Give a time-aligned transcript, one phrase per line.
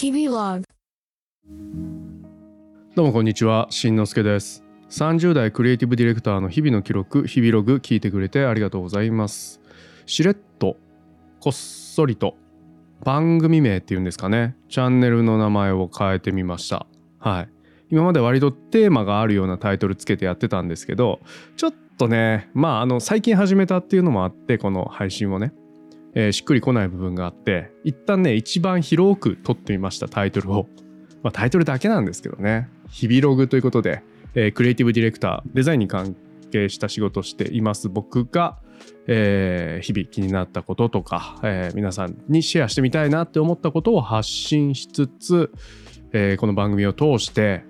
[0.00, 0.64] 日々ログ
[2.94, 4.62] どうもこんにちは、しんのすけです。
[4.90, 9.60] 30代クリエイティブディレクターの日々の記録、日々ログ聞いてくれてありがとうございます。
[10.06, 10.76] しれっと、
[11.40, 12.36] こっそりと、
[13.04, 16.86] 番組名っていうんですかね、チャンネルの名前を変えてみました。
[17.18, 17.48] はい。
[17.90, 21.18] 今まで割とテーマがあるようなタイトルつけてやってたんですけど、
[21.56, 25.52] ちょっとね、まあ、あの、最近始めたっていうのもあって、この配信をね、
[26.14, 30.66] えーしっくりこない部分があって、一旦ね、一番広く撮ってみました、タイトルを。
[31.22, 34.02] まあ、タイトルだけなんですけどね日々ログということで、
[34.34, 36.14] えークリエイティブディレクターデザインに関
[36.50, 38.58] 係した仕事をしています僕が、
[39.06, 45.50] えー日々気になったこととか、え皆さんにシェアしてみたいなって思ったことを発信しつつ、
[46.12, 47.64] えこの番組を通して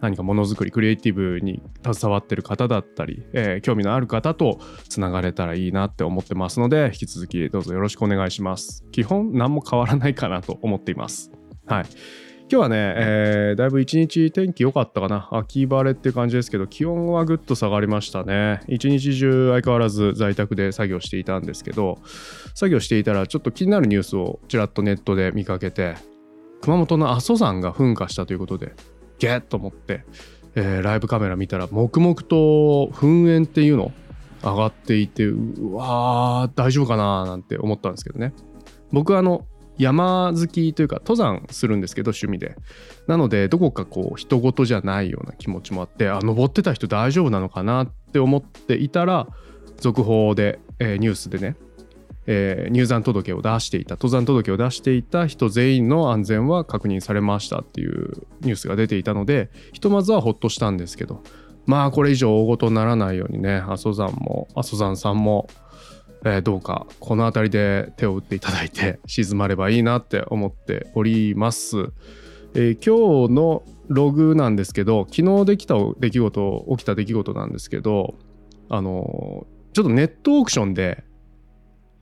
[0.00, 8.84] 何かものづくりクリエイティブに携わってる方だったり、えー興味のある方とつながれたらいいなって思ってますので引き続きどうぞよろしくお願いします。
[8.92, 11.30] 基本何も変わらないかなと思っています。
[11.66, 11.84] はい。
[12.50, 15.28] 今日はね、えーだいぶ一日天気良かったかな。
[15.32, 18.60] 秋晴れって感じですけど気温はぐっと下がりましたね。
[18.68, 21.98] 一日中相変わらず在宅で作業していたんですけど
[22.54, 25.94] 作業していたらちょっと気になるニュースをちらっとネットで見かけて
[26.60, 28.74] 熊本の阿蘇山が噴火したということで
[29.18, 30.04] ゲッと思って、
[30.54, 33.92] えーライブカメラ見たら黙々と噴煙っていうの
[34.42, 38.32] 上がっていてうわー大丈夫かななんて思ったんですけどね。
[38.92, 42.56] 僕はあの山好きというか登山するんですけど趣味で。
[43.08, 49.26] なのでどこかこう人事じゃないような気持ちもあってあ登ってた人大丈夫なのかなって思っていたら
[49.78, 51.56] 続報で、えーニュースでね、
[52.26, 61.22] えー入山届を出していた登山届を出していた人全員の安全は確認されましたっていうニュースが出ていたのでひとまずはほっとしたんですけど
[61.66, 65.48] まあこれ以上大ごとにならないようにね阿蘇山も阿蘇山さんも
[66.24, 71.90] えーどうかこの辺りで手を打っていただいて 沈まればいいなって思っております。
[72.54, 78.14] えー今日のログなんですけど昨日できた出来事起きた出来事なんですけど
[78.70, 81.04] あのーちょっとネットオークションで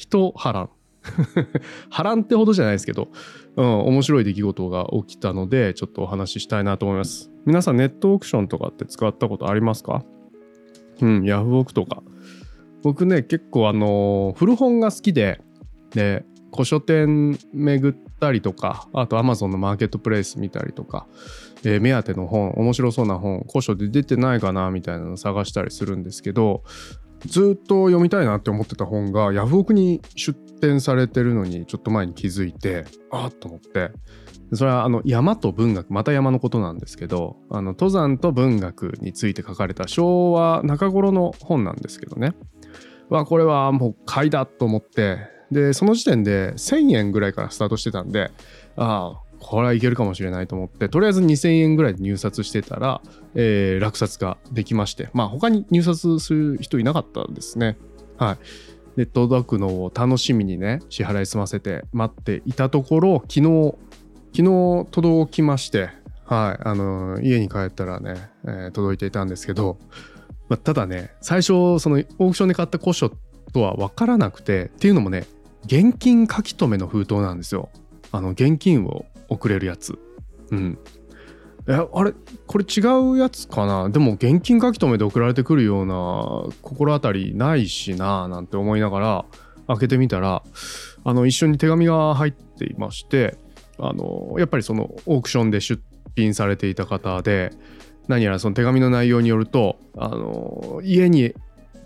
[0.00, 0.70] 人波乱。
[1.90, 3.08] 波乱ってほどじゃないですけど、
[3.56, 7.30] うん、面白い出来事が起きたのでちょっとお話ししたいなと思います。
[7.44, 10.04] 皆さんネットオークションとかって使ったことありますか？
[11.02, 12.02] うんヤフオクとか。
[12.82, 15.42] 僕ね結構あの古本が好きで
[15.90, 21.06] で古書店巡ったりとかあと Amazon のマーケットプレイス見たりとか、
[21.62, 26.62] えー目当ての本面白そうな本古書で出てないかなみたいなの探したりするんですけど
[27.26, 33.90] ずっと読みたいなって思ってた本がヤフオクに出展されてるのにちょっと前に気づいてあっと思って。
[34.52, 42.34] それはあの山と文学また山のことなんですけどあの登山と文学について書かれた昭和中頃の本なんですけどね。
[43.08, 45.18] わこれはもう買いだと思って。
[45.50, 48.30] でその時点で1000円ぐらいからスタートしてたんで
[48.76, 53.00] ああこれはいけるかもしれないと思ってとりあえず2000円ぐらいで入札してたら、
[53.34, 57.76] えー落札ができましてまあ他に入札する人いなかったんですね。
[58.18, 58.38] はい。
[58.96, 63.74] で届くのを楽しみにね支払い済ませて待っていたところ昨日
[64.36, 65.90] 昨日届きまして
[66.24, 66.62] はい。
[66.62, 69.78] あの家に帰ったらね、えー届いていたんですけど
[70.50, 73.10] まあ、ただね最初そのオークションで買った古書
[73.52, 75.26] とは分からなくてっていうのもね
[75.64, 77.70] 現金書き留めの封筒なんですよ。
[78.12, 79.98] あの現金を送れるやつ。
[80.50, 80.78] うん。
[81.68, 82.12] えあれ
[82.46, 82.80] これ違
[83.12, 83.90] うやつかな？
[83.90, 89.24] でも現金書留めで送られてくるような心当たりないしななんて思いながら
[89.68, 90.42] 開けてみたら
[91.04, 93.36] あの一緒に手紙が入っていまして
[93.78, 95.80] あのやっぱりそのオークションで出
[96.16, 97.52] 品されていた方で
[98.08, 101.34] 何やらその手紙の内容によるとあの家に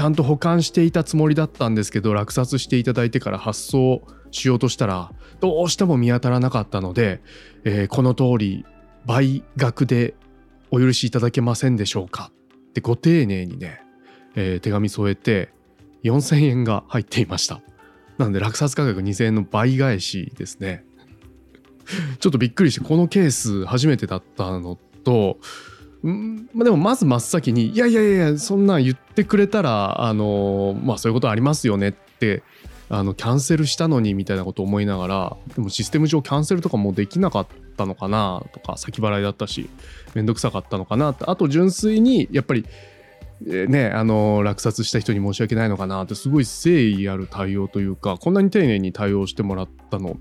[0.00, 4.00] ちゃんと保管していたつもりだったんですけど落札していただいてから発送
[4.30, 7.20] しようとしたらどうしても見当たらなかったので、
[7.64, 8.64] えーこの通り
[9.04, 10.14] 倍額で
[10.70, 12.32] お許しいただけませんでしょうか？
[12.70, 13.82] ってご丁寧にね、
[14.36, 15.52] えー手紙添えて
[16.02, 17.60] 4000円が入っていました。
[18.16, 20.82] なので落札価格2000円の倍返しですね。
[22.20, 25.36] ちょっとびっくりしてこのケース初めてだったのと
[26.02, 32.42] まあ、でもまず真っ先に「いやいやいやそんなん言ってくれたらあのまあそういうことありますよね」って
[32.88, 39.70] あのキャンセルしたのにみたいなこと思いながらでもシステム上キャンセルとかもできなかったのかなとか先払いだったし
[40.14, 42.66] めんどくさかったのかなってあと純粋にやっぱり
[43.42, 50.16] ねあの落札した人に申し訳ないのかなってすごい誠意ある対応というかこんなに丁寧に対応してもらったの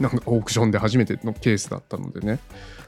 [0.00, 2.40] なんかオークションで初めてのケースだったのでね。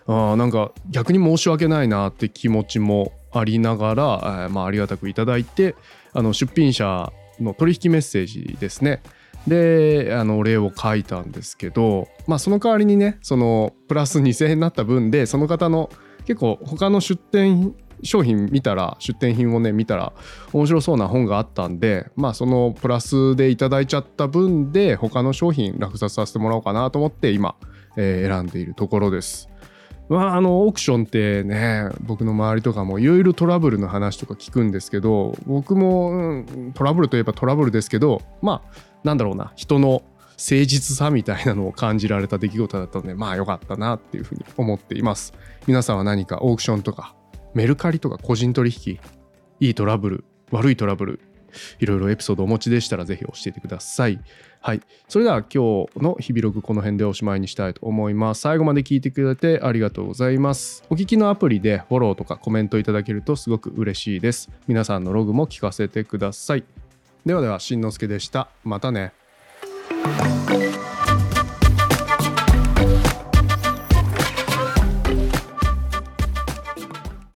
[0.07, 5.77] あなんか逆に申し訳ないなって気持ちもありながら、えまあ、ありがたくいただいて
[6.13, 9.01] あの出品者の取引メッセージですね、
[9.47, 15.91] であのお礼を書いたんですけどまあその代わりにねそのプラス2,000円になった分でその方の
[16.27, 20.13] 結構他の出店商品見たら出店品をね見たら
[20.53, 27.55] 面白そうな本があったんでまあそのプラスでいただいちゃった分で他の商品落札させてもらおうかなと思って今、
[27.97, 29.49] えー選んでいるところです。
[30.09, 40.03] まあ、あのオークションってね僕の周りとかもいろいろトラブルの話とか聞くんですけど僕も、うんトラブルといえばトラブルですけどまあなんだろうな人の
[40.33, 45.35] 誠実さみたいなのを感じられた出来事だったのでまあ良かったなっていうふうに思っています
[45.67, 47.15] 皆さんは何かオークションとか
[47.55, 48.99] メルカリとか個人取引
[49.61, 51.21] いいトラブル悪いトラブル
[51.81, 54.19] いろいろエピソードお持ちでしたらぜひ教えてください。
[54.61, 54.81] はい。
[55.09, 58.43] それでは今日の日々ログこの辺でおしまいにしたいと思います。
[58.43, 60.85] 最後まで聞いてくれてありがとうございます。
[60.89, 64.51] お聞きのアプリでフォローとかコメントいただけるとすごく嬉しいです。
[64.67, 66.65] 皆さんのログも聞かせてください。
[67.27, 68.49] ではではしんのすけでした。
[68.65, 69.13] またね。